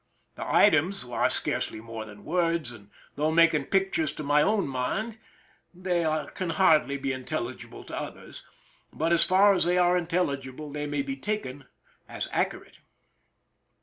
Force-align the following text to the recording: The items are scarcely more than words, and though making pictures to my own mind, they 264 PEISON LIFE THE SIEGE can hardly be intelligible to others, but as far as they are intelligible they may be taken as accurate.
The 0.33 0.51
items 0.51 1.03
are 1.05 1.29
scarcely 1.29 1.79
more 1.79 2.05
than 2.05 2.25
words, 2.25 2.71
and 2.71 2.89
though 3.15 3.29
making 3.31 3.65
pictures 3.65 4.11
to 4.13 4.23
my 4.23 4.41
own 4.41 4.67
mind, 4.67 5.19
they 5.75 6.01
264 6.01 6.07
PEISON 6.07 6.07
LIFE 6.07 6.25
THE 6.25 6.27
SIEGE 6.27 6.35
can 6.37 6.49
hardly 6.65 6.97
be 6.97 7.13
intelligible 7.13 7.83
to 7.83 7.99
others, 7.99 8.45
but 8.91 9.13
as 9.13 9.23
far 9.23 9.53
as 9.53 9.65
they 9.65 9.77
are 9.77 9.95
intelligible 9.95 10.71
they 10.71 10.87
may 10.87 11.03
be 11.03 11.15
taken 11.15 11.65
as 12.09 12.27
accurate. 12.31 12.79